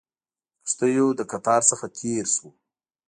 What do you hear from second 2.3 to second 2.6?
شوو.